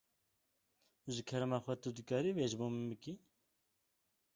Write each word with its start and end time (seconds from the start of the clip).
Ji 1.13 1.21
kerema 1.29 1.57
xwe 1.63 1.73
tu 1.81 1.89
dikarî 1.97 2.31
vê 2.37 2.45
ji 2.51 2.55
bo 2.59 2.67
min 2.73 2.85
bikî? 2.91 3.13